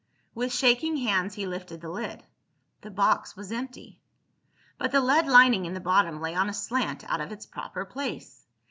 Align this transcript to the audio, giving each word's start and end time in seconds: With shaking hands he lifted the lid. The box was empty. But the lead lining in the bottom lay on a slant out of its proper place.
With 0.33 0.51
shaking 0.51 0.97
hands 0.97 1.35
he 1.35 1.45
lifted 1.45 1.79
the 1.79 1.89
lid. 1.91 2.23
The 2.81 2.89
box 2.89 3.35
was 3.35 3.51
empty. 3.51 3.99
But 4.79 4.91
the 4.91 4.99
lead 4.99 5.27
lining 5.27 5.67
in 5.67 5.75
the 5.75 5.79
bottom 5.79 6.19
lay 6.21 6.33
on 6.33 6.49
a 6.49 6.53
slant 6.53 7.03
out 7.07 7.21
of 7.21 7.31
its 7.31 7.45
proper 7.45 7.85
place. 7.85 8.47